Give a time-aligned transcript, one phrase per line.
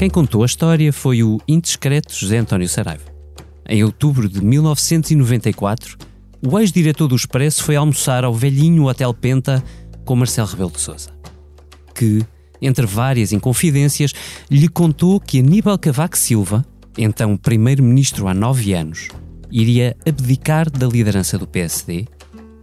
[0.00, 3.04] Quem contou a história foi o indiscreto José António Saraiva.
[3.68, 5.98] Em outubro de 1994,
[6.42, 9.62] o ex-diretor do Expresso foi almoçar ao velhinho Hotel Penta
[10.06, 11.10] com Marcelo Rebelo de Sousa,
[11.94, 12.24] que,
[12.62, 14.14] entre várias inconfidências,
[14.50, 16.64] lhe contou que Aníbal Cavaco Silva,
[16.96, 19.08] então primeiro-ministro há nove anos,
[19.50, 22.06] iria abdicar da liderança do PSD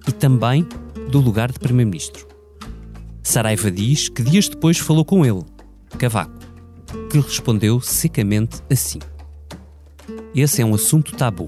[0.08, 0.68] e também
[1.12, 2.28] do lugar de primeiro-ministro.
[3.22, 5.43] Saraiva diz que dias depois falou com ele,
[6.00, 6.36] Cavaco,
[7.09, 9.00] que respondeu secamente assim:
[10.36, 11.46] Esse é um assunto tabu.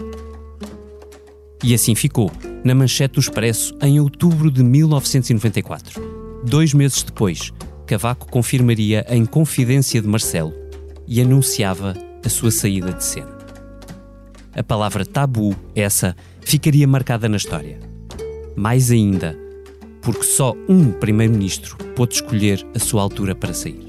[1.63, 2.31] E assim ficou,
[2.63, 6.01] na manchete do Expresso, em outubro de 1994.
[6.45, 7.51] Dois meses depois,
[7.85, 10.53] Cavaco confirmaria em confidência de Marcelo
[11.07, 13.37] e anunciava a sua saída de cena.
[14.55, 17.79] A palavra tabu, essa, ficaria marcada na história.
[18.55, 19.37] Mais ainda,
[20.01, 23.88] porque só um primeiro-ministro pôde escolher a sua altura para sair.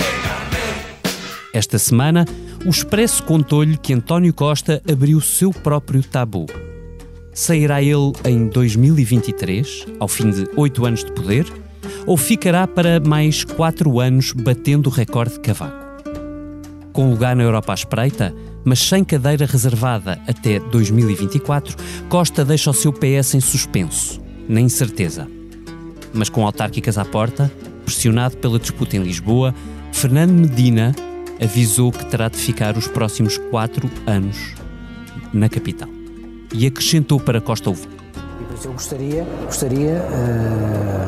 [1.53, 2.25] Esta semana,
[2.65, 6.45] o Expresso contou-lhe que António Costa abriu seu próprio tabu.
[7.33, 11.45] Sairá ele em 2023, ao fim de oito anos de poder,
[12.05, 15.91] ou ficará para mais quatro anos batendo o recorde de Cavaco?
[16.93, 21.75] Com lugar na Europa à espreita, mas sem cadeira reservada até 2024,
[22.07, 25.27] Costa deixa o seu PS em suspenso, na incerteza.
[26.13, 27.51] Mas com autárquicas à porta,
[27.83, 29.53] pressionado pela disputa em Lisboa,
[29.91, 30.93] Fernando Medina
[31.41, 34.53] avisou que terá de ficar os próximos quatro anos
[35.33, 35.89] na capital.
[36.53, 37.89] E acrescentou para Costa ouvir.
[38.39, 41.07] E por isso eu gostaria, gostaria uh,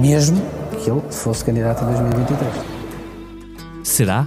[0.00, 0.40] mesmo
[0.82, 2.54] que ele fosse candidato em 2023.
[3.82, 4.26] Será?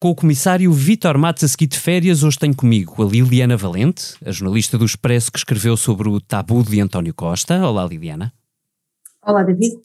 [0.00, 4.14] Com o comissário Vítor Matos a seguir de férias, hoje tenho comigo a Liliana Valente,
[4.24, 7.66] a jornalista do Expresso que escreveu sobre o tabu de António Costa.
[7.66, 8.32] Olá, Liliana.
[9.22, 9.76] Olá, David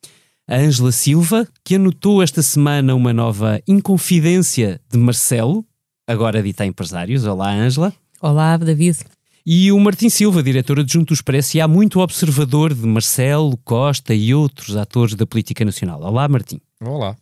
[0.51, 5.66] a Ângela Silva, que anotou esta semana uma nova Inconfidência de Marcelo,
[6.06, 7.23] agora dita a empresários.
[7.23, 7.94] Olá, Ângela.
[8.22, 8.97] Olá, David.
[9.45, 14.13] E o Martim Silva, diretor adjunto do Expresso, e há muito observador de Marcelo, Costa
[14.13, 16.01] e outros atores da política nacional.
[16.01, 16.59] Olá, Martim.
[16.81, 17.16] Olá.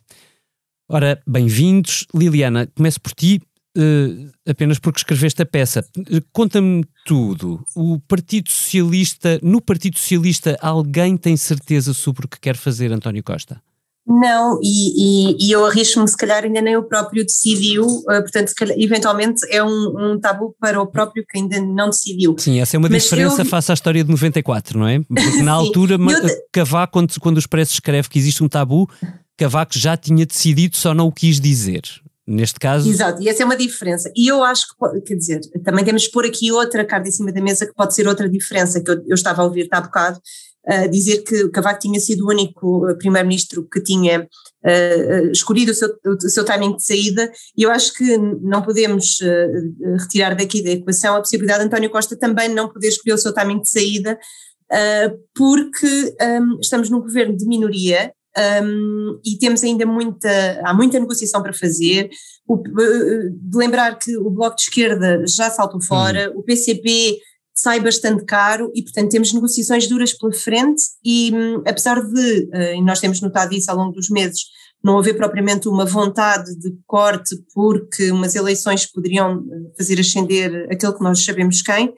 [0.88, 2.08] Ora, bem-vindos.
[2.12, 3.40] Liliana, começo por ti.
[3.76, 5.84] Uh, apenas porque escreveste a peça.
[5.96, 7.64] Uh, Conta-me tudo.
[7.76, 13.22] O Partido Socialista, no Partido Socialista, alguém tem certeza sobre o que quer fazer António
[13.22, 13.62] Costa?
[14.06, 18.52] Não, e, e, e eu arrisco-me, se calhar ainda nem o próprio decidiu, uh, portanto,
[18.56, 22.34] calhar, eventualmente é um, um, tabu para o próprio que ainda não decidiu.
[22.36, 23.46] Sim, essa é uma Mas diferença eu...
[23.46, 25.00] face à história de 94, não é?
[25.00, 26.28] Porque na altura, eu...
[26.50, 28.90] Cavaco, quando, quando o Expresso escreve que existe um tabu,
[29.36, 31.82] Cavaco já tinha decidido, só não o quis dizer.
[32.32, 32.88] Neste caso.
[32.88, 34.08] Exato, e essa é uma diferença.
[34.16, 37.32] E eu acho que, quer dizer, também temos de pôr aqui outra carta em cima
[37.32, 40.20] da mesa que pode ser outra diferença, que eu, eu estava a ouvir há bocado,
[40.68, 45.74] uh, dizer que Cavaco tinha sido o único uh, primeiro-ministro que tinha uh, escolhido o
[45.74, 50.62] seu, o seu timing de saída, e eu acho que não podemos uh, retirar daqui
[50.62, 53.68] da equação a possibilidade de António Costa também não poder escolher o seu timing de
[53.68, 54.16] saída,
[55.34, 58.12] porque um, estamos num governo de minoria
[58.62, 62.10] um, e temos ainda muita, há muita negociação para fazer.
[62.46, 66.38] O, de lembrar que o Bloco de Esquerda já saltou fora, uhum.
[66.38, 67.18] o PCP
[67.54, 70.82] sai bastante caro e, portanto, temos negociações duras pela frente.
[71.04, 74.40] E um, apesar de, uh, e nós temos notado isso ao longo dos meses,
[74.82, 79.44] não haver propriamente uma vontade de corte, porque umas eleições poderiam
[79.76, 81.92] fazer ascender aquele que nós sabemos quem.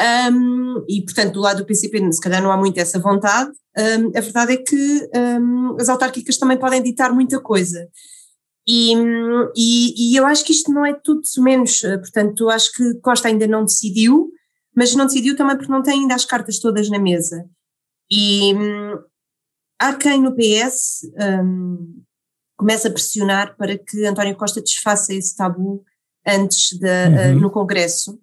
[0.00, 4.16] Um, e, portanto, do lado do PCP, se calhar não há muito essa vontade, um,
[4.16, 7.88] a verdade é que um, as autárquicas também podem ditar muita coisa.
[8.66, 8.92] E,
[9.56, 13.26] e, e, eu acho que isto não é tudo menos, eh, portanto, acho que Costa
[13.28, 14.30] ainda não decidiu,
[14.76, 17.48] mas não decidiu também porque não tem ainda as cartas todas na mesa.
[18.10, 18.98] E hum,
[19.80, 21.10] há quem no PS
[21.42, 22.02] um,
[22.58, 25.82] comece a pressionar para que António Costa desfaça esse tabu
[26.26, 27.38] antes de, uhum.
[27.38, 28.20] uh, no Congresso,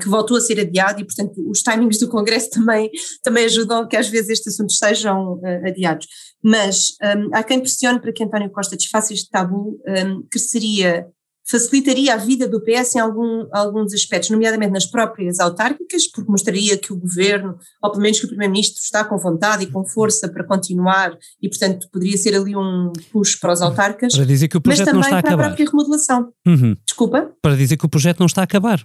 [0.00, 2.90] que voltou a ser adiado e, portanto, os timings do Congresso também,
[3.22, 6.06] também ajudam que às vezes estes assuntos sejam uh, adiados.
[6.42, 11.06] Mas um, há quem pressione para que António Costa desfaça este tabu, um, que seria
[11.46, 16.78] facilitaria a vida do PS em algum, alguns aspectos, nomeadamente nas próprias autárquicas, porque mostraria
[16.78, 20.28] que o governo, ou pelo menos que o Primeiro-Ministro, está com vontade e com força
[20.28, 24.14] para continuar e, portanto, poderia ser ali um push para os autarcas.
[24.14, 25.36] Para dizer que o projeto não está a acabar.
[25.36, 26.32] Para a própria remodelação.
[26.46, 26.76] Uhum.
[26.86, 27.30] Desculpa?
[27.42, 28.82] Para dizer que o projeto não está a acabar.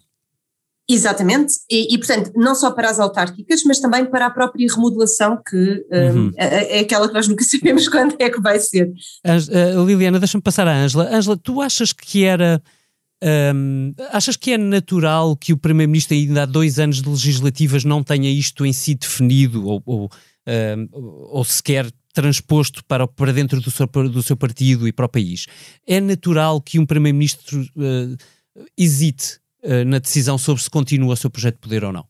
[0.92, 5.40] Exatamente, e, e, portanto, não só para as autárquicas, mas também para a própria remodelação,
[5.48, 6.32] que um, uhum.
[6.36, 8.92] é, é, aquela que nós nunca sabemos quando é que vai ser.
[9.24, 11.08] Uh, Liliana, deixa-me passar à Ângela.
[11.16, 12.60] Ângela, tu achas que era.
[13.54, 18.02] Um, achas que é natural que o Primeiro-Ministro, ainda há dois anos de legislativas, não
[18.02, 20.10] tenha isto em si definido ou, ou,
[20.48, 20.90] um,
[21.30, 25.46] ou sequer transposto para, para dentro do seu, do seu partido e para o país?
[25.86, 28.18] É natural que um Primeiro-Ministro uh,
[28.76, 29.39] hesite
[29.86, 32.09] na decisão sobre se continua o seu projeto de poder ou não?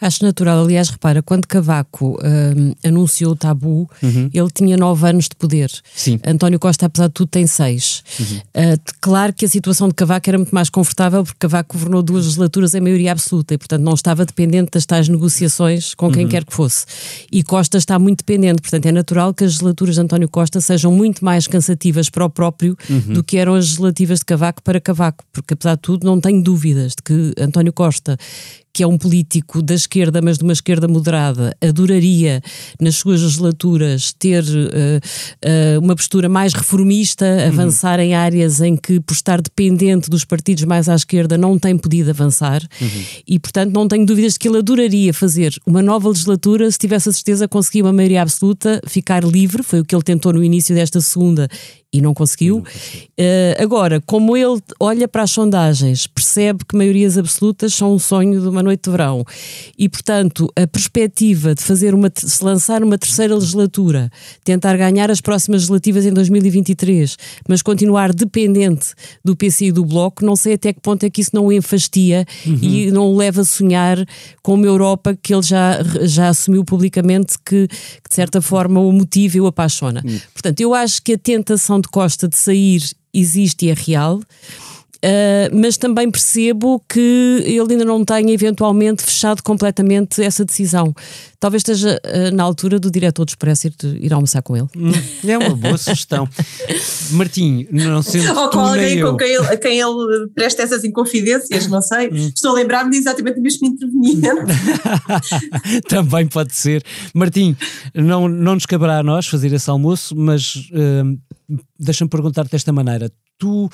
[0.00, 4.30] Acho natural, aliás, repara, quando Cavaco um, anunciou o tabu, uhum.
[4.32, 5.70] ele tinha nove anos de poder.
[5.94, 6.18] Sim.
[6.26, 8.02] António Costa, apesar de tudo, tem seis.
[8.18, 8.36] Uhum.
[8.36, 12.24] Uh, claro que a situação de Cavaco era muito mais confortável, porque Cavaco governou duas
[12.24, 16.30] legislaturas em maioria absoluta e, portanto, não estava dependente das tais negociações com quem uhum.
[16.30, 16.86] quer que fosse.
[17.30, 20.92] E Costa está muito dependente, portanto, é natural que as legislaturas de António Costa sejam
[20.92, 23.12] muito mais cansativas para o próprio uhum.
[23.12, 26.42] do que eram as legislativas de Cavaco para Cavaco, porque, apesar de tudo, não tenho
[26.42, 28.16] dúvidas de que António Costa
[28.80, 32.40] que é um político da esquerda, mas de uma esquerda moderada, adoraria
[32.80, 37.48] nas suas legislaturas ter uh, uh, uma postura mais reformista, uhum.
[37.48, 41.76] avançar em áreas em que, por estar dependente dos partidos mais à esquerda, não tem
[41.76, 43.02] podido avançar uhum.
[43.28, 47.10] e, portanto, não tenho dúvidas de que ele adoraria fazer uma nova legislatura se tivesse
[47.10, 50.42] a certeza de conseguir uma maioria absoluta, ficar livre, foi o que ele tentou no
[50.42, 51.50] início desta segunda
[51.92, 52.56] e não conseguiu.
[52.56, 52.62] Não.
[52.62, 58.40] Uh, agora, como ele olha para as sondagens, percebe que maiorias absolutas são um sonho
[58.40, 59.24] de uma noite de verão
[59.76, 64.10] e, portanto, a perspectiva de fazer uma, se lançar uma terceira legislatura,
[64.44, 67.16] tentar ganhar as próximas legislativas em 2023,
[67.48, 68.94] mas continuar dependente
[69.24, 71.52] do PC e do Bloco, não sei até que ponto é que isso não o
[71.52, 72.58] enfastia uhum.
[72.62, 73.98] e não o leva a sonhar
[74.42, 78.92] com uma Europa que ele já, já assumiu publicamente que, que de certa forma o
[78.92, 80.02] motiva e o apaixona.
[80.04, 80.20] Uhum.
[80.32, 82.82] Portanto, eu acho que a tentação de Costa de sair
[83.12, 84.20] existe e é real.
[85.02, 90.94] Uh, mas também percebo que ele ainda não tenha eventualmente fechado completamente essa decisão.
[91.38, 94.68] Talvez esteja uh, na altura do diretor do Expresso ir, ir almoçar com ele.
[95.26, 96.28] É uma boa sugestão.
[97.12, 101.66] Martim, não sendo Ou com alguém com quem ele, a quem ele presta essas inconfidências,
[101.66, 102.10] não sei.
[102.10, 102.30] Hum.
[102.34, 104.28] Estou a lembrar-me de exatamente o mesmo interveniente.
[105.88, 106.84] também pode ser.
[107.14, 107.56] Martim,
[107.94, 111.18] não, não nos caberá a nós fazer esse almoço, mas uh,
[111.78, 113.10] deixa-me perguntar-te desta maneira.
[113.38, 113.70] Tu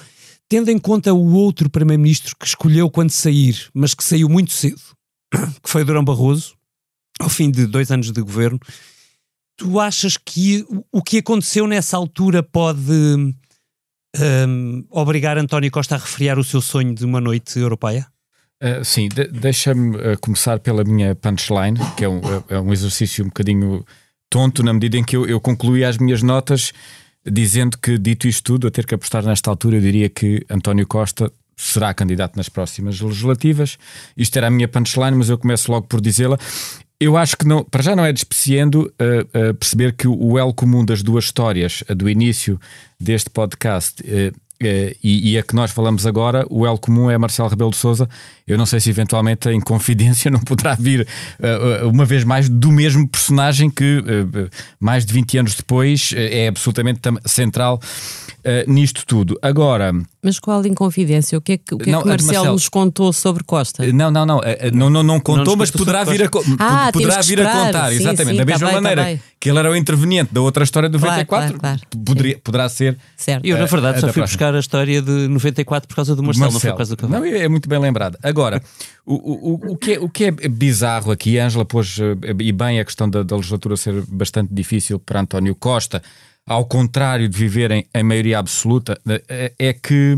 [0.49, 4.81] Tendo em conta o outro primeiro-ministro que escolheu quando sair, mas que saiu muito cedo,
[5.35, 6.55] que foi Durão Barroso,
[7.19, 8.61] ao fim de dois anos de governo,
[9.57, 12.93] tu achas que o que aconteceu nessa altura pode
[14.19, 18.07] um, obrigar António Costa a refriar o seu sonho de uma noite europeia?
[18.63, 23.25] Uh, sim, de deixa-me uh, começar pela minha punchline, que é um, é um exercício
[23.25, 23.85] um bocadinho
[24.31, 26.73] tonto, na medida em que eu, eu concluí as minhas notas
[27.31, 30.87] dizendo que, dito isto tudo, a ter que apostar nesta altura, eu diria que António
[30.87, 33.79] Costa será candidato nas próximas legislativas.
[34.17, 36.39] Isto era a minha punchline, mas eu começo logo por dizê-la.
[36.99, 40.55] Eu acho que não, para já não é despreciando uh, uh, perceber que o elo
[40.55, 42.59] comum das duas histórias, a do início
[42.99, 47.49] deste podcast uh, e, e, a que nós falamos agora, o elo comum é Marcelo
[47.49, 48.09] Rebelo de Souza.
[48.47, 51.07] Eu não sei se eventualmente em confidência não poderá vir
[51.85, 54.03] uma vez mais do mesmo personagem que
[54.81, 57.81] mais de 20 anos depois é absolutamente central
[58.67, 59.39] nisto tudo.
[59.43, 59.93] Agora,
[60.27, 61.39] mas qual Inconfidência?
[61.39, 63.87] O que é que, o que, não, é que Marcelo, Marcelo, nos contou sobre Costa?
[63.93, 64.43] Não, não, não.
[64.43, 67.53] Eh, eh, não, não, não contou, não mas poderá vir a, ah, poderá vir a
[67.53, 67.91] contar.
[67.91, 68.31] Sim, exatamente.
[68.31, 70.89] Sim, da mesma tá bem, maneira tá que ele era o interveniente da outra história
[70.89, 72.05] de 94, claro, claro, claro.
[72.05, 72.99] Poderia, poderá ser.
[73.17, 73.45] Certo.
[73.45, 76.55] Eu, na verdade, só fui buscar a história de 94 por causa do Marcelo, Marcelo.
[76.55, 78.19] não foi por causa do Não, é, é muito bem lembrado.
[78.21, 78.61] Agora,
[79.07, 82.81] o, o, o, que é, o que é bizarro aqui, Ângela pôs eh, e bem
[82.81, 86.03] a questão da, da legislatura ser bastante difícil para António Costa
[86.47, 88.99] ao contrário de viverem em maioria absoluta,
[89.29, 90.15] é, é que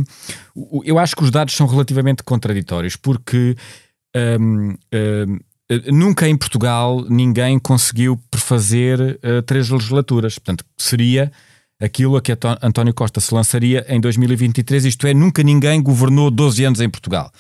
[0.85, 3.57] eu acho que os dados são relativamente contraditórios, porque
[4.41, 5.39] um, um,
[5.93, 10.39] nunca em Portugal ninguém conseguiu prefazer uh, três legislaturas.
[10.39, 11.33] Portanto, seria
[11.81, 16.65] aquilo a que António Costa se lançaria em 2023, isto é, nunca ninguém governou 12
[16.65, 17.31] anos em Portugal.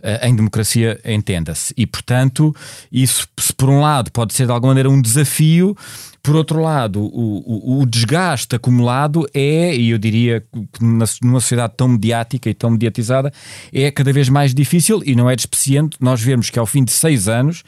[0.00, 1.74] Uh, em democracia, entenda-se.
[1.76, 2.54] E, portanto,
[2.92, 5.76] isso, se por um lado pode ser de alguma maneira um desafio,
[6.22, 11.72] por outro lado, o, o, o, desgaste acumulado é, e eu diria que numa sociedade
[11.76, 13.32] tão mediática e tão mediatizada,
[13.72, 16.92] é cada vez mais difícil e não é despeciente nós vermos que ao fim de
[16.92, 17.64] seis anos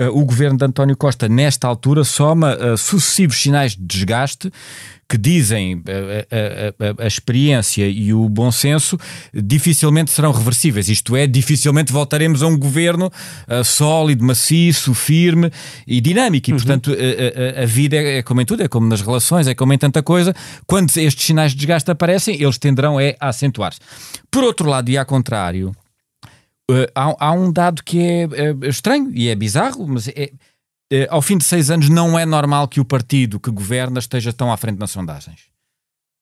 [0.00, 4.50] o governo de António Costa, nesta altura, soma sucessivos sinais de desgaste
[5.08, 8.98] que dizem a, a, a, a, experiência e o bom senso
[9.32, 10.88] dificilmente serão reversíveis.
[10.88, 13.06] Isto é, dificilmente voltaremos a um governo
[13.48, 15.50] uh, sólido, maciço, firme
[15.86, 16.50] e dinâmico.
[16.50, 16.58] E, uhum.
[16.58, 16.94] portanto,
[17.56, 20.02] a, vida é, é, como em tudo, é como nas relações, é como em tanta
[20.02, 20.34] coisa.
[20.66, 23.80] Quando estes sinais de desgaste aparecem, eles tenderão é, a acentuar-se.
[24.30, 25.87] Por outro lado, e ao contrário, uh,
[26.94, 30.30] há, há, um dado que é, é estranho e é bizarro, mas é
[30.90, 34.32] eh, ao fim de seis anos, não é normal que o partido que governa esteja
[34.32, 35.40] tão à frente nas sondagens.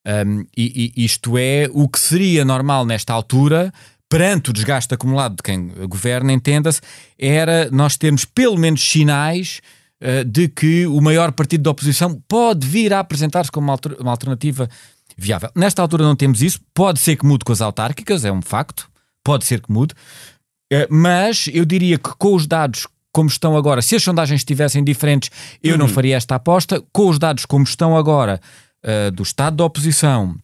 [0.06, 3.72] Um, e, e, isto é o que seria normal nesta altura,
[4.08, 6.80] perante o desgaste acumulado de quem governa, entenda-se,
[7.18, 9.60] era nós termos pelo menos sinais
[10.00, 14.12] uh, de que o maior partido da oposição pode vir a apresentar-se como uma, uma
[14.12, 14.68] alternativa
[15.16, 15.50] viável.
[15.56, 18.88] Nesta altura não temos isso, pode ser que mude com as autárquicas, é um facto,
[19.24, 19.92] pode ser que mude,
[20.90, 25.30] mas eu diria que com os dados como estão agora, se as sondagens estivessem diferentes,
[25.62, 25.78] eu uhum.
[25.78, 26.82] não faria esta aposta.
[26.92, 28.38] Com os dados como estão agora,
[28.84, 30.36] uh, do estado da oposição,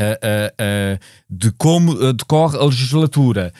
[0.00, 0.98] uh, uh,
[1.30, 3.52] de como decorre a legislatura,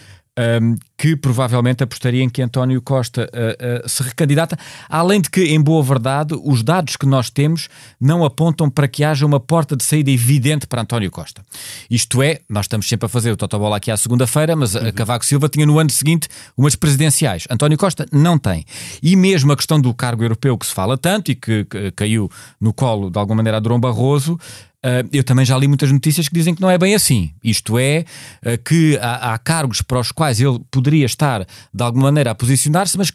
[0.61, 5.45] um, que provavelmente apostaria em que António Costa uh, uh, se recandidata, além de que,
[5.45, 7.69] em boa verdade, os dados que nós temos
[8.01, 11.43] não apontam para que haja uma porta de saída evidente para António Costa.
[11.89, 14.89] Isto é, nós estamos sempre a fazer o Totobola aqui à segunda-feira, mas uhum.
[14.89, 17.45] a Cavaco Silva tinha no ano seguinte umas presidenciais.
[17.49, 18.65] António Costa não tem.
[19.01, 22.29] E mesmo a questão do cargo europeu que se fala tanto e que, que caiu
[22.61, 24.37] no colo, de alguma maneira, a Durão Barroso,
[24.79, 27.33] Uh, eu também já li muitas notícias que dizem que não é bem assim.
[27.43, 28.05] Isto é,
[28.47, 32.35] uh, que há, há, cargos para os quais ele poderia estar de alguma maneira a
[32.35, 33.13] posicionar-se, mas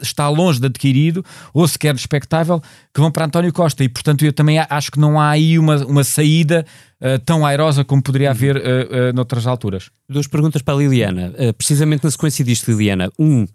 [0.00, 2.62] está longe de adquirido ou sequer expectável
[2.94, 3.84] que vão para António Costa.
[3.84, 6.64] E portanto eu também acho que não há aí uma, uma saída
[7.00, 9.90] uh, tão airosa como poderia haver uh, noutras alturas.
[10.08, 11.34] Duas perguntas para a Liliana.
[11.58, 13.10] precisamente na sequência disto, Liliana.
[13.18, 13.46] Um.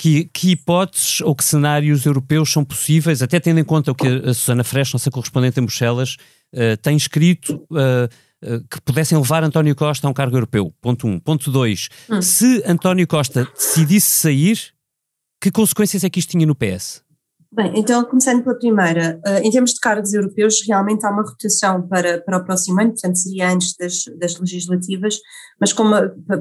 [0.00, 4.06] Que, que, hipóteses ou que cenários europeus são possíveis, até tendo em conta o que
[4.06, 6.14] a Susana Fresh, nossa correspondente em Bruxelas,
[6.54, 8.08] uh, tem escrito uh,
[8.70, 10.72] que pudessem levar António Costa a um cargo europeu.
[10.80, 11.10] Ponto 1.
[11.10, 11.20] Um.
[11.20, 11.88] Ponto 2.
[12.10, 12.22] Hum.
[12.22, 14.72] Se António Costa decidisse sair,
[15.40, 17.02] que consequências é que isto tinha no PS?
[17.50, 21.88] Bem, então, começando pela primeira, uh, em termos de cargos europeus, realmente há uma rotação
[21.88, 25.18] para, para o próximo ano, portanto, seria antes das, das legislativas,
[25.58, 25.94] mas como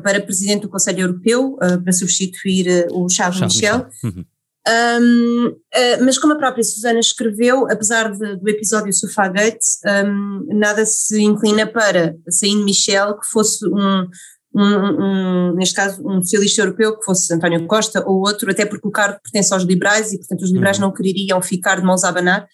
[0.03, 3.77] para Presidente do Conselho Europeu, uh, para substituir o Charles, Charles Michel.
[3.77, 3.89] Michel.
[4.03, 4.25] Uhum.
[4.67, 9.65] Um, uh, mas como a própria Susana escreveu, apesar de, do episódio Sofagate,
[10.05, 14.07] um, nada se inclina para Saíno Michel que fosse um,
[14.53, 18.87] um, um, neste caso, um socialista europeu, que fosse António Costa ou outro, até porque
[18.87, 20.87] o cargo pertence aos liberais e, portanto, os liberais uhum.
[20.87, 22.45] não quereriam ficar de mãos a abanar.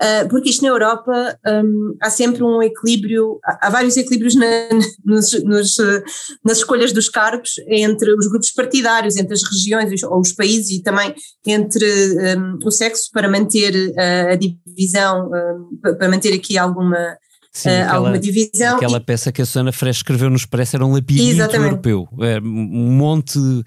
[0.00, 4.46] Uh, porque isto na Europa um, há sempre um equilíbrio, há, vários equilíbrios na,
[5.04, 5.76] nos, nos,
[6.42, 10.82] nas escolhas dos cargos entre os grupos partidários, entre as regiões ou os países e
[10.82, 11.14] também
[11.46, 17.18] entre um, o sexo para manter uh, a divisão, um, para manter aqui alguma,
[17.52, 18.76] Sim, uh, aquela, alguma divisão.
[18.76, 19.00] Aquela e...
[19.00, 21.70] peça que a Susana Fresh escreveu no Expresso era um labirinto Exatamente.
[21.72, 23.64] europeu, é um monte uh,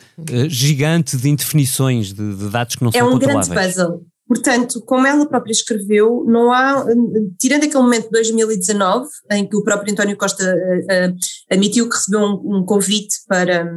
[0.49, 3.47] gigante de indefinições, de, de, dados que não é são um controláveis.
[3.47, 4.12] É um grande puzzle.
[4.27, 6.85] Portanto, como ela própria escreveu, não há,
[7.39, 11.15] tirando aquele momento de 2019, em que o próprio António Costa uh,
[11.51, 13.69] admitiu que recebeu um, um convite para,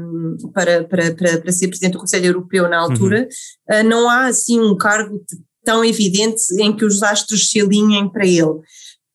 [0.54, 3.28] para, para, para, para, ser Presidente do Conselho Europeu na altura,
[3.70, 3.80] uhum.
[3.80, 5.20] uh, não há assim um cargo
[5.64, 8.60] tão evidente em que os astros se alinhem para ele.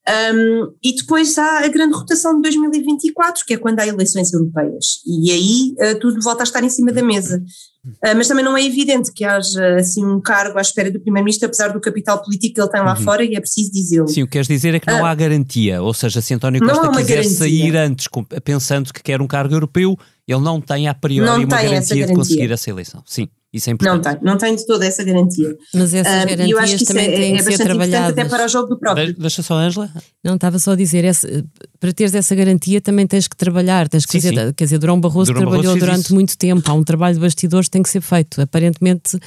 [0.10, 5.00] Um, e depois há a grande rotação de 2024, que é quando há eleições europeias,
[5.06, 7.42] e aí uh, tudo volta a estar em cima da mesa.
[7.86, 11.48] Uh, mas também não é evidente que haja assim um cargo à espera do Primeiro-Ministro,
[11.48, 13.04] apesar do capital político que ele tem lá uhum.
[13.04, 14.08] fora, e é preciso dizê-lo.
[14.08, 16.62] Sim, o que queres dizer é que não uh, há garantia, ou seja, se António
[16.62, 17.38] Costa quiser garantia.
[17.38, 18.08] sair antes,
[18.44, 19.96] pensando que quer um cargo europeu,
[20.34, 23.04] ele não tem a priori não uma garantia, garantia de conseguir essa eleição.
[23.06, 23.28] Sim.
[23.54, 24.06] Isso é importante.
[24.06, 25.58] Não tem, não tem de toda essa garantia.
[25.74, 28.12] Mas essas garantias eu acho que também é, têm é que ser trabalhadas.
[28.12, 29.14] até para o jogo do próprio.
[29.14, 29.90] deixa só, Ângela.
[30.24, 31.44] Não, estava só a dizer, esse,
[31.78, 34.54] para teres essa garantia também tens que trabalhar, tens que sim, fazer, sim.
[34.54, 36.14] quer dizer, Durão Barroso Durão trabalhou Barroso durante isso.
[36.14, 38.42] muito tempo, há um trabalho de bastidores que tem que ser feito.
[38.42, 39.20] Aparentemente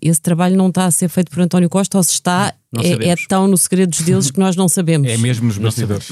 [0.00, 3.14] esse trabalho não está a ser feito por António Costa ou se está, é, é,
[3.28, 5.08] tão no segredos deles que nós não sabemos.
[5.10, 6.08] É mesmo nos bastidores.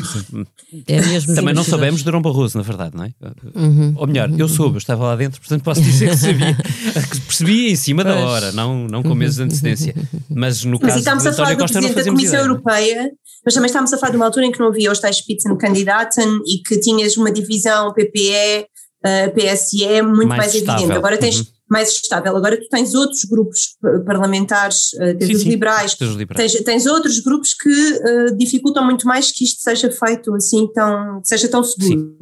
[0.86, 3.12] É mesmo Também não sabemos de Dom Barroso, na verdade, não é?
[3.54, 3.94] Uhum.
[3.96, 6.56] Ou melhor, eu soube, eu estava lá dentro, portanto posso dizer que sabia.
[7.10, 9.94] que percebia em cima da hora, não, não com meses de antecedência.
[10.30, 13.10] Mas no caso mas, de António Costa não da Comissão ideia, Europeia,
[13.44, 16.40] mas também estávamos a falar de uma altura em que não havia os tais Spitzenkandidaten
[16.46, 18.66] e que tinhas uma divisão PPE,
[19.04, 20.92] uh, PSE muito mais, mais evidente.
[20.92, 21.40] Agora tens...
[21.40, 22.36] Uhum mais estável.
[22.36, 26.52] Agora tu tens outros grupos parlamentares, uh, tens sim, os sim, liberais, liberais.
[26.52, 31.20] Tens, tens, outros grupos que uh, dificultam muito mais que isto seja feito assim tão,
[31.24, 32.16] seja tão seguro.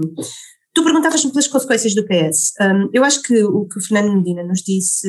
[0.75, 2.55] Tu perguntavas-me pelas consequências do PS.
[2.59, 5.07] Um, eu acho que o que o Fernando Medina nos disse,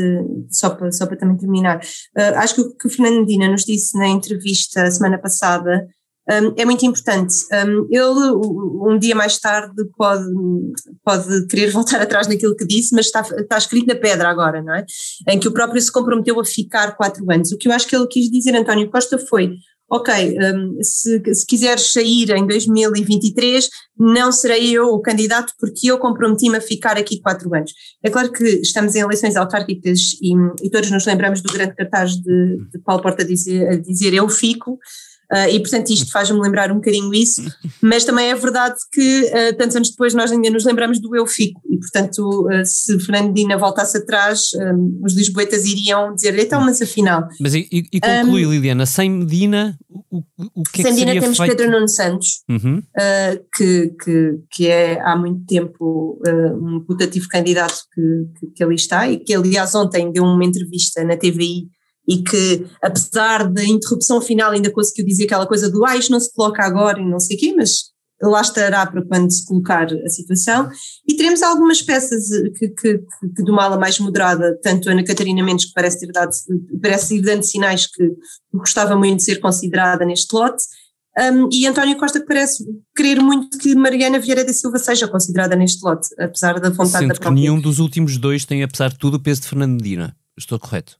[0.49, 3.63] só para, só para também terminar, uh, acho que o que o Fernando Medina nos
[3.63, 5.87] disse na entrevista semana passada
[6.29, 7.35] um, é muito importante.
[7.51, 10.25] Um, ele, um dia mais tarde, pode,
[11.03, 14.73] pode querer voltar atrás naquilo que disse, mas está, está escrito na pedra agora, não
[14.73, 14.85] é?
[15.27, 17.51] Em que o próprio se comprometeu a ficar quatro anos.
[17.51, 19.53] O que eu acho que ele quis dizer, António Costa, foi:
[19.89, 25.99] ok, um, se, se quiseres sair em 2023, não serei eu o candidato porque eu
[25.99, 27.71] comprometi-me a ficar aqui quatro anos.
[28.01, 32.13] É claro que estamos em eleições autárquicas e, e todos nos lembramos do grande cartaz
[32.13, 34.79] de, de Paulo Porta a dizer, a dizer eu fico,
[35.33, 37.41] Uh, e portanto isto faz-me lembrar um bocadinho isso,
[37.81, 41.25] mas também é verdade que uh, tantos anos depois nós ainda nos lembramos do eu
[41.25, 46.79] fico e portanto uh, se Fernandina voltasse atrás um, os lisboetas iriam dizer então mas
[46.83, 47.27] afinal.
[47.39, 49.75] Mas e, e conclui um, Liliana, sem Medina
[50.11, 51.55] o, o que é sem que Medina temos feito?
[51.55, 52.83] Pedro Nuno Santos uhum.
[53.57, 56.21] que, que, que é há muito tempo
[56.61, 58.01] um putativo candidato que,
[58.39, 61.69] que, que ali está e que aliás ontem deu uma entrevista na TVI
[62.07, 66.19] e que, apesar da interrupção final, ainda conseguiu dizer aquela coisa do ah, isto não
[66.19, 69.87] se coloca agora e não sei o quê, mas lá estará para quando se colocar
[69.87, 70.69] a situação.
[71.07, 72.97] E teremos algumas peças que, que,
[73.35, 76.31] que de uma ala mais moderada, tanto Ana Catarina Mendes, que parece ter dado,
[76.81, 78.11] parece ir dando sinais que
[78.53, 80.63] gostava muito de ser considerada neste lote,
[81.15, 85.55] um, e António Costa que parece querer muito que Mariana Vieira da Silva seja considerada
[85.55, 87.29] neste lote, apesar da vontade Sendo da própria.
[87.29, 90.15] que nenhum dos últimos dois tem, apesar de tudo, o peso de Fernando Medina.
[90.35, 90.97] Estou correto?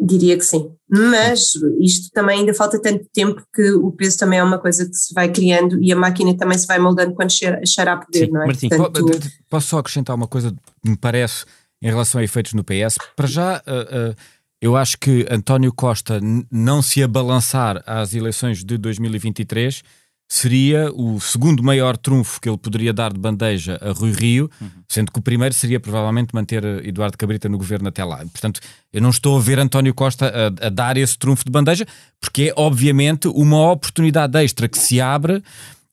[0.00, 4.44] Diria que sim, mas isto também ainda falta tanto tempo que o peso também é
[4.44, 7.92] uma coisa que se vai criando e a máquina também se vai moldando quando chegar
[7.92, 8.46] a poder, sim, não é?
[8.46, 11.44] Martim, Portanto, posso só acrescentar uma coisa que me parece
[11.82, 12.96] em relação a efeitos no PS?
[13.16, 14.14] Para já, uh, uh,
[14.60, 19.82] eu acho que António Costa não se abalançar às eleições de 2023
[20.28, 24.68] seria o segundo maior trunfo que ele poderia dar de bandeja a Rui Rio, uhum.
[24.86, 28.18] sendo que o primeiro seria provavelmente manter Eduardo Cabrita no governo até lá.
[28.18, 28.60] Portanto,
[28.92, 31.86] eu não estou a ver António Costa a, a dar esse trunfo de bandeja,
[32.20, 35.42] porque é obviamente uma oportunidade extra que se abre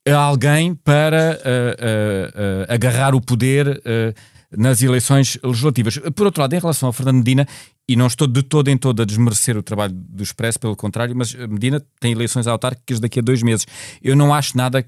[0.07, 3.81] a alguém para uh, uh, uh, agarrar o poder
[4.55, 5.97] nas eleições legislativas.
[6.15, 7.47] Por outro lado, em relação a Fernando Medina,
[7.87, 11.15] e não estou de todo em todo a desmerecer o trabalho do Expresso, pelo contrário,
[11.15, 13.67] mas Medina tem eleições autárquicas daqui a dois meses.
[14.03, 14.85] Eu não acho nada eh,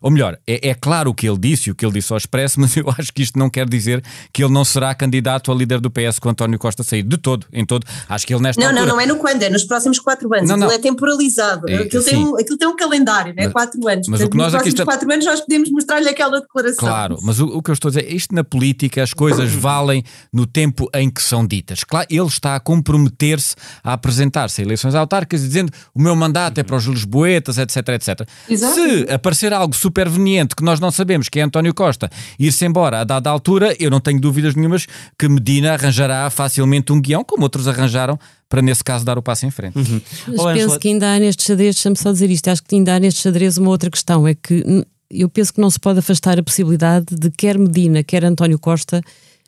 [0.00, 2.58] ou melhor, é, é, claro o que ele disse, o que ele disse ao Expresso,
[2.60, 5.80] mas eu acho que isto não quer dizer que ele não será candidato a líder
[5.80, 7.86] do PS com António Costa sair de todo, em todo.
[8.08, 8.86] Acho que ele nesta Não, altura...
[8.86, 10.48] não, não é no quando, é nos próximos quatro anos.
[10.48, 10.66] Não, não.
[10.66, 11.68] Aquilo é temporalizado.
[11.68, 13.48] É, aquilo, tem um, aquilo tem um calendário, não é?
[13.48, 14.08] quatro anos.
[14.08, 16.88] Mas Portanto, o que nós nos próximos quatro anos nós podemos mostrar-lhe aquela declaração.
[16.88, 20.02] Claro, mas o, o, que eu estou a dizer, isto na política, as coisas valem
[20.32, 21.84] no tempo em que são ditas.
[21.84, 26.62] Claro, ele está a comprometer-se a apresentar-se a eleições autárquicas dizendo o meu mandato é
[26.62, 28.28] para os lisboetas, etc, etc.
[28.48, 28.74] Exato.
[28.74, 30.08] Se aparecer algo super
[30.56, 34.00] que nós não sabemos, que é António Costa, ir-se embora a dada altura, eu não
[34.00, 34.86] tenho dúvidas nenhumas
[35.18, 38.18] que Medina arranjará facilmente um guião, como outros arranjaram,
[38.48, 39.76] para nesse caso dar o passo em frente.
[39.76, 40.00] Uhum.
[40.28, 40.78] Mas oh, penso Angela...
[40.78, 43.58] que ainda há neste xadrez, deixa-me só dizer isto, acho que ainda há neste xadrez
[43.58, 47.30] uma outra questão, é que eu penso que não se pode afastar a possibilidade de
[47.30, 49.00] quer Medina, quer António Costa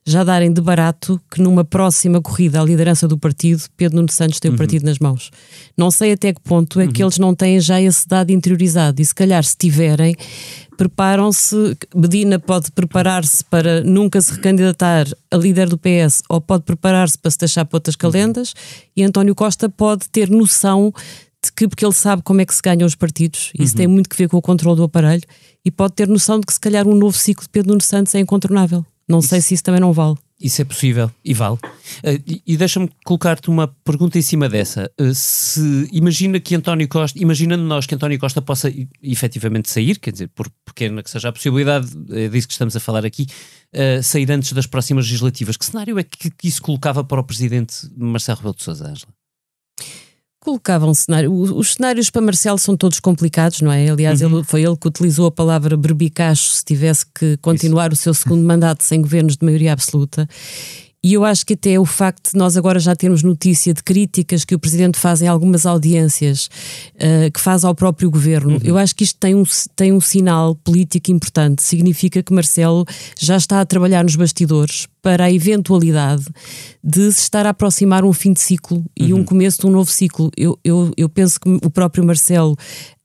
[0.08, 4.40] já darem de barato que numa próxima corrida à liderança do partido, Pedro Nuno Santos
[4.40, 4.58] tem o uhum.
[4.58, 5.30] partido nas mãos.
[5.76, 6.92] Não sei até que ponto é uhum.
[6.92, 10.16] que eles não têm já esse dado interiorizado e se calhar se tiverem,
[10.76, 17.18] preparam-se, Medina pode preparar-se para nunca se recandidatar a líder do PS ou pode preparar-se
[17.18, 18.54] para se deixar para outras calendas
[18.96, 20.92] e António Costa pode ter noção
[21.44, 23.76] de que, porque ele sabe como é que se ganham os partidos, isso uhum.
[23.76, 25.22] tem muito que ver com o controle do aparelho,
[25.64, 28.14] e pode ter noção de que se calhar um novo ciclo de Pedro Nuno Santos
[28.14, 28.84] é incontornável.
[29.08, 30.16] Não isso, sei se isso também não vale.
[30.40, 31.56] Isso é possível e vale.
[31.56, 34.90] Uh, e, deixa-me colocar-te uma pergunta em cima dessa.
[35.00, 40.12] Uh, se imagina que António Costa, imaginando nós que António Costa possa efetivamente sair, quer
[40.12, 43.26] dizer, por pequena que seja a possibilidade, é disso que estamos a falar aqui,
[43.74, 47.24] uh, sair antes das próximas legislativas, que cenário é que, que isso colocava para o
[47.24, 49.12] presidente Marcelo Rebelo de Sousa, Ângela?
[50.48, 51.30] Colocava um cenário.
[51.30, 53.90] Os cenários para Marcelo são todos complicados, não é?
[53.90, 54.38] Aliás, uhum.
[54.38, 58.00] ele, foi ele que utilizou a palavra berbicacho se tivesse que continuar Isso.
[58.00, 60.26] o seu segundo mandato sem governos de maioria absoluta.
[61.04, 64.44] E eu acho que até o facto de nós agora já termos notícia de críticas
[64.44, 66.50] que o Presidente faz em algumas audiências,
[66.96, 68.60] uh, que faz ao próprio Governo, uhum.
[68.64, 69.44] eu acho que isto tem um,
[69.76, 71.62] tem um sinal político importante.
[71.62, 72.84] Significa que Marcelo
[73.16, 76.24] já está a trabalhar nos bastidores para a eventualidade
[76.88, 79.20] de se estar a aproximar um fim de ciclo e uhum.
[79.20, 80.30] um começo de um novo ciclo.
[80.34, 82.56] Eu, eu, eu penso que o próprio Marcelo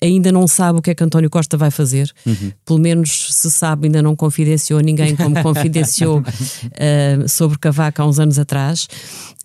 [0.01, 2.09] ainda não sabe o que é que António Costa vai fazer.
[2.25, 2.51] Uhum.
[2.65, 8.19] Pelo menos se sabe, ainda não confidenciou ninguém como confidenciou uh, sobre Cavaco há uns
[8.19, 8.87] anos atrás.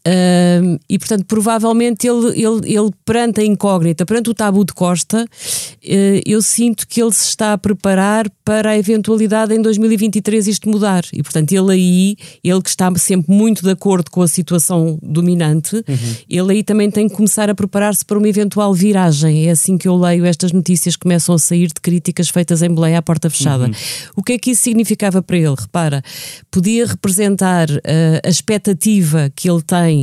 [0.08, 5.24] Uh, e, portanto, provavelmente ele, ele, ele, perante a incógnita, perante o tabu de Costa,
[5.24, 10.68] uh, eu sinto que ele se está a preparar para a eventualidade em 2023 isto
[10.68, 11.04] mudar.
[11.12, 15.76] E, portanto, ele aí, ele que está sempre muito de acordo com a situação dominante,
[15.76, 16.14] uhum.
[16.28, 19.46] ele aí também tem que começar a preparar-se para uma eventual viragem.
[19.46, 22.74] É assim que eu leio estas notícias que começam a sair de críticas feitas em
[22.74, 23.66] Belém à porta fechada.
[23.66, 23.72] Uhum.
[24.16, 25.54] O que é que isso significava para ele?
[25.58, 26.02] Repara,
[26.50, 29.97] podia representar uh, a expectativa que ele tem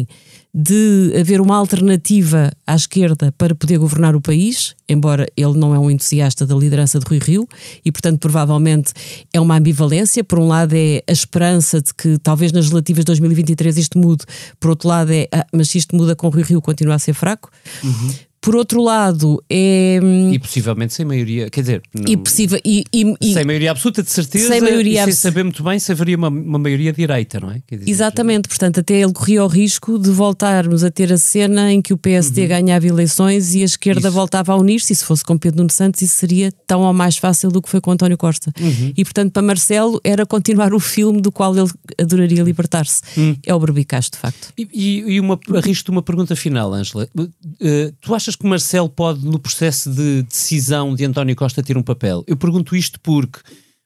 [0.53, 5.79] de haver uma alternativa à esquerda para poder governar o país, embora ele não é
[5.79, 7.47] um entusiasta da liderança de Rui Rio,
[7.83, 8.93] e portanto provavelmente
[9.33, 10.23] é uma ambivalência.
[10.23, 14.23] Por um lado é a esperança de que talvez nas relativas de 2023 isto mude,
[14.59, 17.13] por outro lado é, ah, mas se isto muda com Rui Rio continua a ser
[17.13, 17.51] fraco.
[17.83, 18.13] Uhum.
[18.45, 19.99] Por outro lado, é.
[20.03, 21.81] Hum, e possivelmente sem maioria, quer dizer.
[22.07, 24.49] E possível, e, e, sem maioria absoluta, de certeza.
[24.49, 27.59] Sem maioria sem saber muito bem se haveria uma, uma maioria direita, não é?
[27.67, 31.81] Dizer, Exatamente, portanto, até ele corria o risco de voltarmos a ter a cena em
[31.81, 32.47] que o PSD uhum.
[32.47, 34.11] ganhava eleições e a esquerda isso.
[34.11, 34.93] voltava a unir-se.
[34.93, 37.67] E se fosse com Pedro Nuno Santos, isso seria tão ou mais fácil do que
[37.67, 38.53] foi com António Costa.
[38.61, 38.93] Uhum.
[38.95, 43.01] E portanto, para Marcelo, era continuar o filme do qual ele adoraria libertar-se.
[43.17, 43.35] Uhum.
[43.43, 44.53] É o Berbicaz, de facto.
[44.55, 47.09] E, e, uma, arrisco uma pergunta final, Ângela.
[47.17, 51.77] Uh, tu achas que Marcelo pode pode, no processo de decisão de António Costa, ter
[51.77, 52.23] um papel?
[52.27, 53.39] Eu pergunto isto porque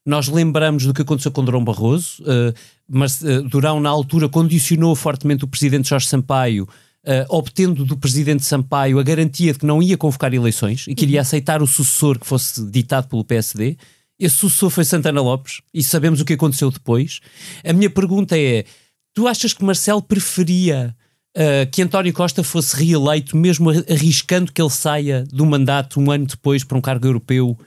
[0.06, 2.54] nós lembramos do que aconteceu com Durão Barroso, uh,
[2.88, 6.68] mas uh, Durão, na altura, condicionou fortemente o presidente Jorge Sampaio.
[7.02, 11.06] Uh, obtendo do presidente Sampaio a garantia de que não ia convocar eleições e que
[11.06, 13.78] iria aceitar o sucessor que fosse ditado pelo PSD.
[14.20, 17.22] Esse sucessor foi Santana Lopes e sabemos o que aconteceu depois.
[17.64, 18.66] A minha pergunta é:
[19.14, 20.94] tu achas que Marcelo preferia
[21.38, 26.26] uh, que António Costa fosse reeleito, mesmo arriscando que ele saia do mandato um ano
[26.26, 27.58] depois para um cargo europeu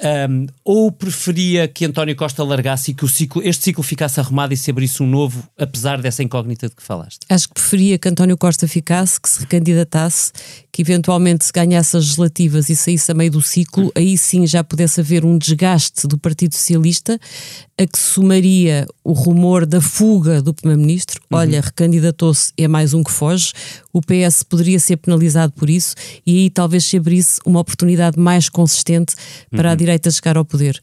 [0.00, 4.54] um, ou preferia que António Costa largasse e que o ciclo, este ciclo ficasse arrumado
[4.54, 7.20] e se abrisse um novo, apesar dessa incógnita de que falaste?
[7.28, 10.32] Acho que preferia que António Costa ficasse, que se recandidatasse,
[10.78, 14.62] que eventualmente se ganhasse as legislativas e saísse a meio do ciclo, aí sim já
[14.62, 17.18] pudesse haver um desgaste do Partido Socialista,
[17.76, 21.20] a que somaria o rumor da fuga do Primeiro-Ministro.
[21.32, 21.38] Uhum.
[21.38, 23.52] Olha, recandidatou-se, é mais um que foge.
[23.92, 28.48] O PS poderia ser penalizado por isso e aí talvez se abrisse uma oportunidade mais
[28.48, 29.16] consistente
[29.50, 29.72] para uhum.
[29.72, 30.80] a direita chegar ao poder.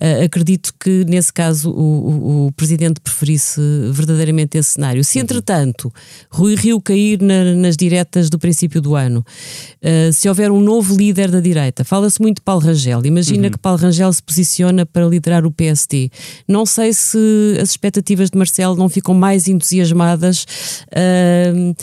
[0.00, 5.02] Uh, acredito que nesse caso o, o, o, presidente preferisse verdadeiramente esse cenário.
[5.02, 5.92] Se entretanto
[6.30, 9.24] Rui Rio cair na, nas diretas do princípio do ano,
[9.82, 13.04] uh, se houver um novo líder da direita, fala-se muito de Paulo Rangel.
[13.04, 13.50] Imagina uhum.
[13.50, 16.10] que Paulo Rangel se posiciona para liderar o PSD.
[16.46, 20.46] Não sei se as expectativas de Marcelo não ficam mais entusiasmadas.
[20.92, 21.74] Uh,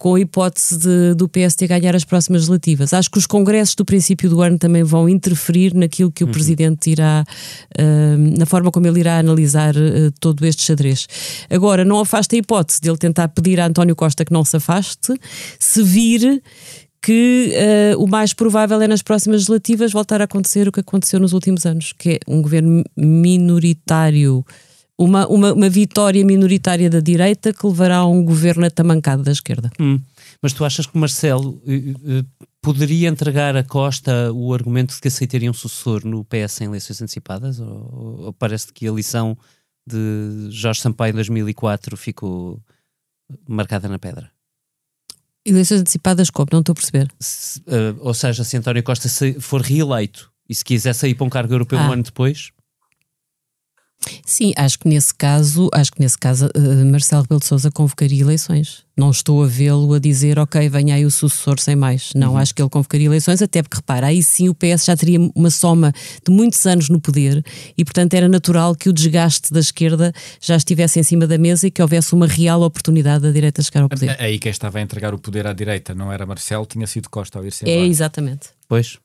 [0.00, 2.94] com a hipótese de, do PSD ganhar as próximas legislativas.
[2.94, 6.32] Acho que os congressos do princípio do ano também vão interferir naquilo que o uhum.
[6.32, 7.22] Presidente irá,
[7.78, 11.06] uh, na forma como ele irá analisar uh, todo este xadrez.
[11.50, 14.56] Agora, não afasta a hipótese de ele tentar pedir a António Costa que não se
[14.56, 15.12] afaste,
[15.58, 16.42] se vir
[17.02, 17.52] que
[17.94, 21.34] uh, o mais provável é nas próximas legislativas voltar a acontecer o que aconteceu nos
[21.34, 24.46] últimos anos, que é um governo minoritário
[25.00, 29.70] uma, uma, uma, vitória minoritária da direita que levará a um governo atamancado da esquerda.
[29.80, 29.98] Hum.
[30.42, 32.26] Mas tu achas que Marcelo uh, uh,
[32.60, 37.00] poderia entregar a Costa o argumento de que aceitaria um sucessor no PS em eleições
[37.00, 37.60] antecipadas?
[37.60, 39.38] Ou, ou parece que a lição
[39.86, 42.60] de Jorge Sampaio em 2004 ficou
[43.48, 44.30] marcada na pedra?
[45.46, 46.48] Eleições antecipadas como?
[46.52, 47.08] Não estou a perceber.
[47.18, 49.08] Se, uh, ou seja, se António Costa
[49.40, 51.88] for reeleito e se quiser sair para um cargo europeu ah.
[51.88, 52.50] um ano depois,
[54.24, 58.22] Sim, acho que nesse caso, acho que nesse caso uh, Marcelo Rebelo de Sousa convocaria
[58.22, 58.84] eleições.
[58.96, 62.10] Não estou a vê-lo a dizer, ok, venha aí o sucessor sem mais.
[62.14, 62.38] Não, uhum.
[62.38, 65.50] acho que ele convocaria eleições, até porque, repara, aí sim o PS já teria uma
[65.50, 65.92] soma
[66.26, 67.44] de muitos anos no poder
[67.76, 71.66] e, portanto, era natural que o desgaste da esquerda já estivesse em cima da mesa
[71.66, 74.16] e que houvesse uma real oportunidade da direita chegar ao poder.
[74.18, 77.38] Aí quem estava a entregar o poder à direita não era Marcelo, tinha sido Costa
[77.38, 78.48] ao ir-se É, exatamente.
[78.68, 78.98] Pois.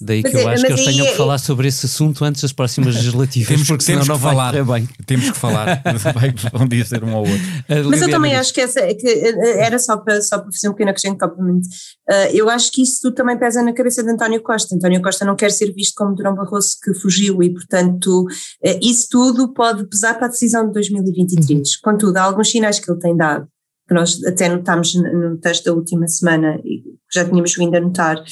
[0.00, 2.42] Daí que eu é, acho que eles tenham que é- falar sobre esse assunto antes
[2.42, 4.64] das próximas legislativas, temos, porque temos senão não vai falar.
[4.64, 4.88] bem.
[5.06, 5.82] Temos que falar,
[6.14, 7.40] vai, vão dizer um ao outro.
[7.88, 10.72] Mas eu também acho que, essa, que eh, era só para, só para fazer um
[10.72, 11.68] pequeno acrescento, obviamente.
[12.10, 14.74] Uh, eu acho que isso tudo também pesa na cabeça de António Costa.
[14.74, 19.08] António Costa não quer ser visto como Durão Barroso que fugiu e, portanto, uh, isso
[19.10, 21.58] tudo pode pesar para a decisão de 2023.
[21.58, 21.64] Uhum.
[21.82, 23.46] Contudo, há alguns sinais que ele tem dado,
[23.88, 28.22] que nós até notámos no texto da última semana e já tínhamos vindo a notar,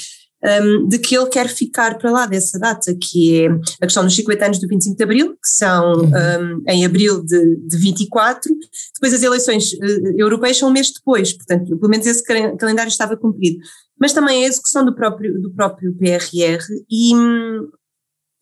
[0.43, 3.49] um, de que ele quer ficar para lá dessa data, que é
[3.81, 6.11] a questão dos 50 anos do 25 de Abril, que são uhum.
[6.11, 8.51] um, em abril de, de 24,
[8.95, 13.17] depois as eleições uh, europeias são um mês depois, portanto, pelo menos esse calendário estava
[13.17, 13.59] cumprido.
[13.99, 17.13] Mas também a execução do próprio, do próprio PRR e,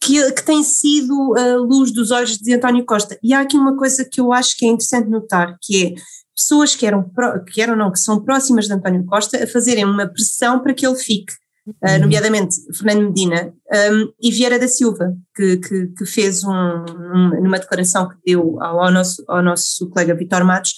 [0.01, 3.19] que, que tem sido a luz dos olhos de António Costa.
[3.23, 5.95] E há aqui uma coisa que eu acho que é interessante notar, que é
[6.35, 7.11] pessoas que eram,
[7.53, 10.87] que eram não, que são próximas de António Costa a fazerem uma pressão para que
[10.87, 11.33] ele fique.
[11.69, 13.53] Uh, nomeadamente Fernando Medina
[13.93, 18.61] um, e Vieira da Silva, que, que, que fez um, um, numa declaração que deu
[18.63, 20.75] ao, ao, nosso, ao nosso colega Vitor Matos,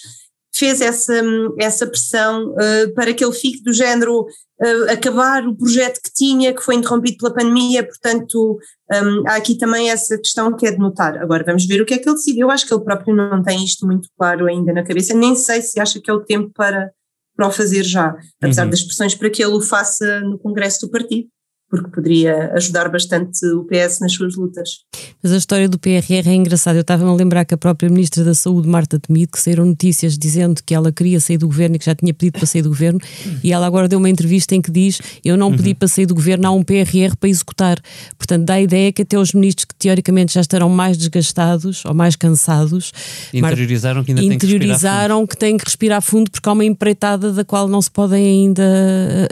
[0.53, 1.13] fez essa,
[1.59, 6.53] essa pressão uh, para que ele fique do género uh, acabar o projeto que tinha,
[6.53, 8.59] que foi interrompido pela pandemia, portanto
[8.91, 11.17] um, há aqui também essa questão que é de notar.
[11.17, 12.41] Agora vamos ver o que é que ele decide.
[12.41, 15.61] Eu acho que ele próprio não tem isto muito claro ainda na cabeça, nem sei
[15.61, 16.91] se acha que é o tempo para,
[17.35, 18.69] para o fazer já, apesar uhum.
[18.69, 21.27] das pressões para que ele o faça no Congresso do Partido
[21.71, 24.81] porque poderia ajudar bastante o PS nas suas lutas.
[25.23, 26.77] Mas a história do PRR é engraçada.
[26.77, 30.17] Eu estava-me a lembrar que a própria Ministra da Saúde, Marta Temido, que saíram notícias
[30.17, 32.67] dizendo que ela queria sair do governo e que já tinha pedido para sair do
[32.67, 32.99] governo,
[33.41, 35.75] e ela agora deu uma entrevista em que diz: Eu não pedi uhum.
[35.75, 37.79] para sair do governo, há um PRR para executar.
[38.17, 41.93] Portanto, dá a ideia que até os ministros que teoricamente já estarão mais desgastados ou
[41.93, 42.91] mais cansados
[43.33, 47.31] interiorizaram que ainda interiorizaram têm que, que têm que respirar fundo porque há uma empreitada
[47.31, 48.63] da qual não se podem ainda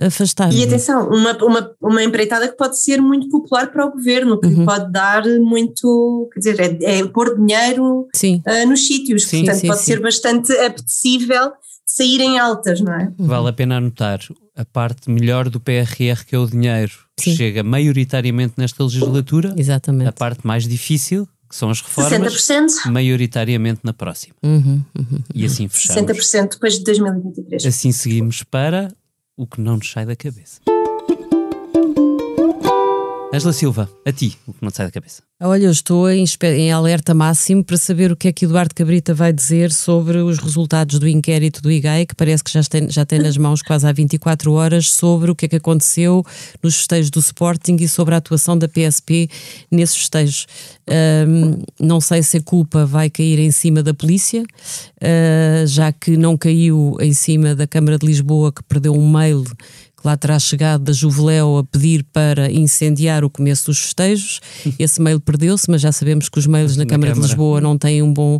[0.01, 0.53] afastar.
[0.53, 4.39] E atenção, uma, uma, uma empreitada empreitada que pode ser muito popular para o governo,
[4.39, 4.65] que uhum.
[4.65, 9.67] pode dar muito, quer dizer, é, é pôr dinheiro uh, nos sítios, sim, portanto sim,
[9.67, 9.85] pode sim.
[9.85, 11.51] ser bastante apetecível
[11.85, 13.11] sair em altas, não é?
[13.17, 14.19] Vale a pena anotar
[14.55, 19.55] a parte melhor do PRR, que é o dinheiro, que chega maioritariamente nesta legislatura.
[19.57, 20.07] Exatamente.
[20.07, 22.91] A parte mais difícil, que são as reformas, 60%.
[22.91, 24.35] maioritariamente na próxima.
[24.43, 26.15] Uhum, uhum, e assim fechamos.
[26.17, 27.65] 60% depois de 2023.
[27.65, 28.93] Assim seguimos para
[29.35, 30.59] o que não nos sai da cabeça.
[33.31, 35.21] Angela Silva, a ti, o que não te sai da cabeça.
[35.41, 39.13] Olha, eu estou em, em, alerta máximo para saber o que é que Eduardo Cabrita
[39.13, 43.05] vai dizer sobre os resultados do inquérito do IGAI, que parece que já tem, já
[43.05, 46.25] tem nas mãos quase há 24 horas, sobre o que é que aconteceu
[46.61, 49.29] nos festejos do Sporting e sobre a atuação da PSP
[49.71, 50.45] nesses festejos.
[51.25, 56.17] Um, não sei se a culpa vai cair em cima da polícia, uh, já que
[56.17, 59.45] não caiu em cima da Câmara de Lisboa, que perdeu um mail
[59.99, 64.39] que lá terá chegado da Juveléu a pedir para incendiar o começo dos festejos.
[64.79, 67.61] Esse mail perdeu-se, mas já sabemos que os mails na, na Câmara, Câmara, de Lisboa
[67.61, 68.37] não têm um bom,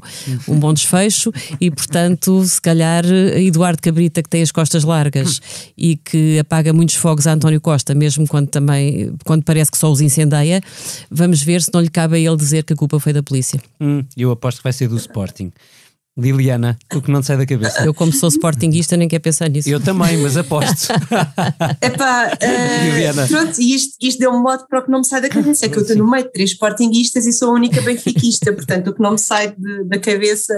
[0.48, 5.42] um bom desfecho e, portanto, se calhar Eduardo Cabrita, que tem as costas largas
[5.78, 9.92] e que apaga muitos fogos a António Costa, mesmo quando também quando parece que só
[9.92, 10.62] os incendeia,
[11.10, 13.60] vamos ver se não lhe cabe a ele dizer que a culpa foi da polícia.
[13.80, 15.52] Hum, eu aposto que vai ser do Sporting.
[16.20, 17.84] Liliana, o que não sai da cabeça.
[17.86, 19.70] Eu, como sou sportinguista, nem quero pensar nisso.
[19.70, 20.88] Eu também, mas aposto.
[21.82, 23.28] Epá, uh, Liliana.
[23.28, 25.66] Pronto, e isto, isto deu um modo para o que não me sai da cabeça.
[25.66, 28.54] É que eu estou no meio de três sportinguistas e sou a única benfiquista.
[28.54, 30.54] Portanto, o que não me sai de, da cabeça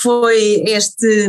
[0.00, 1.28] foi este.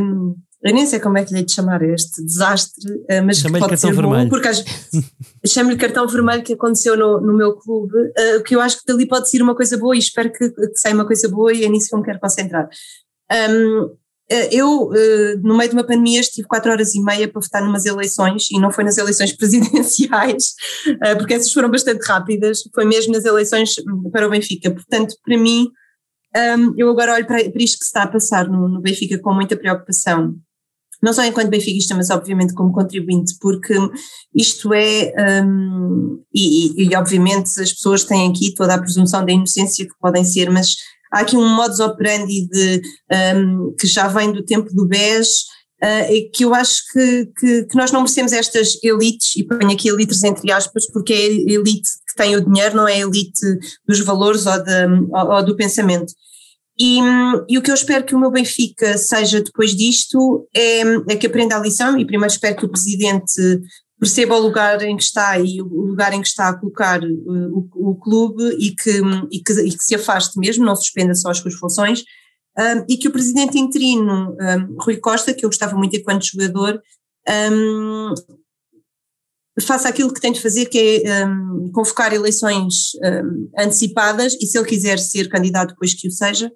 [0.62, 3.78] Eu nem sei como é que lhe de chamar este desastre, eh, mas que pode
[3.78, 4.24] ser vermelho.
[4.24, 4.50] bom, porque
[5.48, 9.08] chamo-lhe cartão vermelho que aconteceu no, no meu clube, uh, que eu acho que dali
[9.08, 11.70] pode ser uma coisa boa e espero que, que saia uma coisa boa e é
[11.70, 12.68] nisso que eu me quero concentrar.
[13.32, 14.00] Um,
[14.32, 17.64] eh, eu, eh, no meio de uma pandemia, estive quatro horas e meia para votar
[17.64, 20.54] numas eleições e não foi nas eleições presidenciais,
[21.02, 23.74] eh, porque essas foram bastante rápidas, foi mesmo nas eleições
[24.12, 24.70] para o Benfica.
[24.72, 25.68] Portanto, para mim,
[26.78, 30.36] eu agora olho para, isto que se está a passar no, Benfica com muita preocupação.
[31.02, 33.74] Não só enquanto benfiquista, mas obviamente como contribuinte, porque
[34.36, 35.14] isto é,
[36.34, 40.50] e, e obviamente as pessoas têm aqui toda a presunção da inocência que podem ser,
[40.52, 40.76] mas
[41.12, 42.82] há aqui um modus operandi de,
[43.36, 45.28] um, que já vem do tempo do BES,
[45.84, 49.90] uh, que eu acho que, que, que, nós não merecemos estas elites, e ponho aqui
[49.90, 53.46] elites entre aspas, porque é a elite que tem o dinheiro, não é a elite
[53.88, 56.14] dos valores ou, de, ou, ou do pensamento.
[56.82, 57.00] E,
[57.50, 61.28] e, o que eu espero que o meu Benfica seja depois disto é, é que
[61.28, 63.60] aprenda a lição, e primeiro espero que o Presidente
[64.00, 67.70] perceba o lugar em que está e o lugar em que está a colocar uh,
[67.76, 71.30] o, o, clube e que, e, que, e que, se afaste mesmo, não suspenda só
[71.30, 72.04] as suas funções,
[72.58, 76.82] um, e que o presidente interino, um, Rui Costa, que eu gostava muito enquanto jogador,
[77.52, 78.14] um,
[79.62, 81.26] faça aquilo que tem de fazer, que é
[81.74, 82.92] convocar eleições
[83.58, 86.50] antecipadas, e se ele quiser ser candidato, depois que o seja,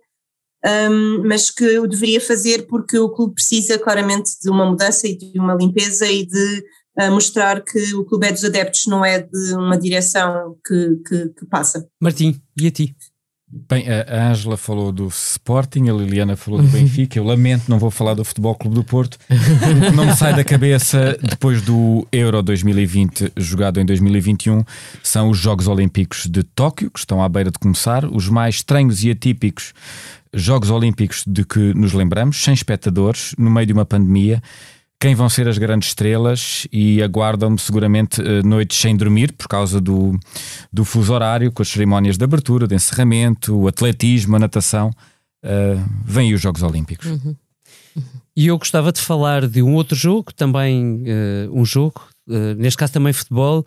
[1.26, 5.38] mas que o deveria fazer porque o clube precisa claramente de uma mudança e de
[5.38, 6.64] uma limpeza e de
[6.98, 11.30] a mostrar que o Clube é dos Adeptos não é de uma direção que, que,
[11.30, 11.88] que passa.
[12.00, 12.96] Martim, e a ti?
[13.70, 17.20] Bem, a Ângela falou do Sporting, a Liliana falou do Benfica.
[17.20, 19.16] Eu lamento, não vou falar do Futebol Clube do Porto.
[19.30, 24.64] O que não me sai da cabeça depois do Euro 2020, jogado em 2021,
[25.04, 28.06] são os Jogos Olímpicos de Tóquio, que estão à beira de começar.
[28.06, 29.72] Os mais estranhos e atípicos
[30.34, 34.42] Jogos Olímpicos de que nos lembramos, sem espectadores, no meio de uma pandemia
[35.04, 39.82] quem vão ser as grandes estrelas e aguardam-me seguramente uh, noites sem dormir por causa
[39.82, 40.18] do,
[40.72, 44.92] do fuso horário, com as cerimónias de abertura, de encerramento, o atletismo, a natação.
[45.44, 47.08] Uh, vêm os Jogos Olímpicos.
[47.08, 47.36] Uhum.
[47.98, 48.04] Uhum.
[48.34, 52.02] E eu gostava de falar de um outro jogo, também uh, um jogo,
[52.58, 53.66] neste caso também futebol,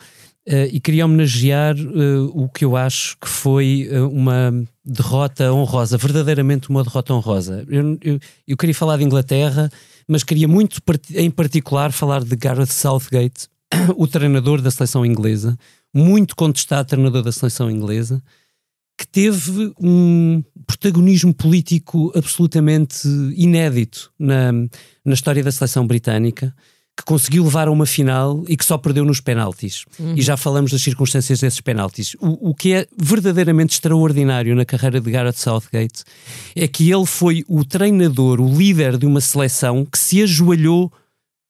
[0.48, 5.98] Uh, e queria homenagear uh, o que eu acho que foi uh, uma derrota honrosa,
[5.98, 7.66] verdadeiramente uma derrota honrosa.
[7.68, 9.68] Eu, eu, eu, queria falar de Inglaterra,
[10.08, 10.80] mas queria muito
[11.14, 13.48] em particular falar de Gareth Southgate,
[13.96, 15.56] o treinador da seleção inglesa,
[15.94, 18.22] muito contestado treinador da seleção inglesa,
[18.98, 26.54] que teve um protagonismo político absolutamente inédito na, na história da seleção britânica
[26.96, 29.84] que conseguiu levar a uma final e que só perdeu nos penaltis.
[29.98, 30.14] Uhum.
[30.16, 32.14] E já falamos das circunstâncias desses penaltis.
[32.18, 36.04] O, o que é verdadeiramente extraordinário na carreira de Gareth Southgate
[36.54, 40.90] é que ele foi o treinador, o líder de uma seleção que se ajoelhou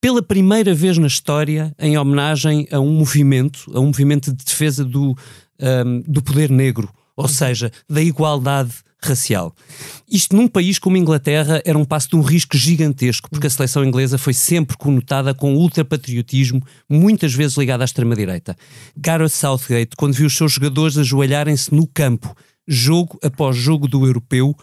[0.00, 4.84] pela primeira vez na história em homenagem a um movimento, a um movimento de defesa
[4.84, 5.16] do,
[5.60, 8.72] um, do poder negro, ou seja, da igualdade
[9.06, 9.54] racial.
[10.10, 13.50] Isto num país como a Inglaterra era um passo de um risco gigantesco, porque a
[13.50, 18.56] seleção inglesa foi sempre conotada com ultrapatriotismo, muitas vezes ligado à extrema-direita.
[18.96, 22.34] Gareth Southgate, quando viu os seus jogadores ajoelharem-se no campo,
[22.66, 24.54] jogo após jogo do europeu,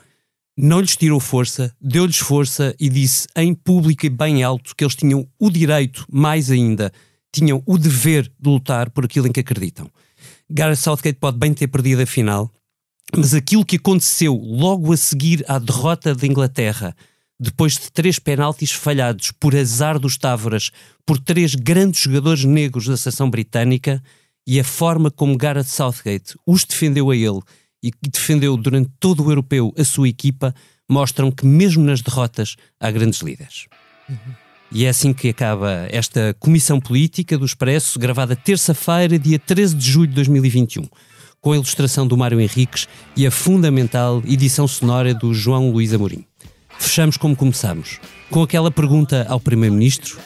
[0.58, 4.96] não lhes tirou força, deu-lhes força e disse em público e bem alto que eles
[4.96, 6.92] tinham o direito, mais ainda,
[7.32, 9.90] tinham o dever de lutar por aquilo em que acreditam.
[10.50, 12.52] Gareth Southgate pode bem ter perdido a final,
[13.16, 16.96] mas aquilo que aconteceu logo a seguir à derrota da Inglaterra,
[17.40, 20.72] depois de três penaltis falhados por azar dos Távoras,
[21.06, 24.02] por três grandes jogadores negros da seleção britânica,
[24.46, 27.40] e a forma como Gareth Southgate os defendeu a ele
[27.82, 30.54] e defendeu durante todo o europeu a sua equipa,
[30.90, 33.68] mostram que mesmo nas derrotas há grandes líderes.
[34.10, 34.18] Uhum.
[34.72, 39.92] E é assim que acaba esta comissão política do Expresso, gravada terça-feira, dia 13 de
[39.92, 40.88] julho de 2021
[41.44, 46.26] com a ilustração do Mário Henriques e a fundamental edição sonora do João Luís Amorim.
[46.80, 48.00] Fechamos como começamos,
[48.32, 50.18] com aquela pergunta ao Primeiro-Ministro: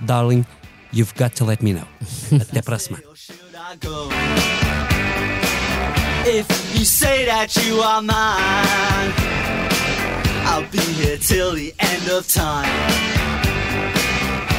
[0.00, 0.44] Darling,
[0.92, 1.88] you've got to let me know.
[2.40, 3.02] Até para a semana.
[6.26, 6.46] If
[6.78, 9.14] you say that you are mine,
[10.44, 12.68] I'll be here till the end of time.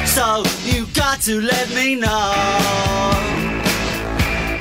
[0.04, 3.59] So you got to let me know.